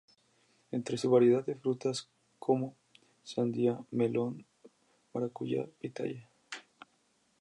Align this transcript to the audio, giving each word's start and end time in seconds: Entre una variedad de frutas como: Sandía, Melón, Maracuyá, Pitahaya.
Entre 0.71 0.97
una 1.03 1.13
variedad 1.13 1.45
de 1.45 1.53
frutas 1.53 2.09
como: 2.39 2.75
Sandía, 3.21 3.77
Melón, 3.91 4.47
Maracuyá, 5.13 5.67
Pitahaya. 5.79 6.27